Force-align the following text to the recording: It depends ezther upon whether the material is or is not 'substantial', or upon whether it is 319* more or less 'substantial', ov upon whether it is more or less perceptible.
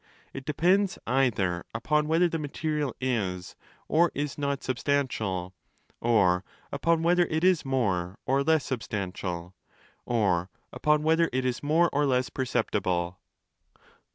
It 0.33 0.45
depends 0.45 0.97
ezther 1.05 1.61
upon 1.75 2.07
whether 2.07 2.27
the 2.27 2.39
material 2.39 2.95
is 2.99 3.55
or 3.87 4.11
is 4.15 4.35
not 4.35 4.63
'substantial', 4.63 5.53
or 5.99 6.43
upon 6.71 7.03
whether 7.03 7.25
it 7.29 7.43
is 7.43 7.61
319* 7.61 7.65
more 7.65 8.17
or 8.25 8.41
less 8.43 8.65
'substantial', 8.65 9.53
ov 10.09 10.47
upon 10.73 11.03
whether 11.03 11.29
it 11.31 11.45
is 11.45 11.61
more 11.61 11.87
or 11.93 12.07
less 12.07 12.31
perceptible. 12.31 13.19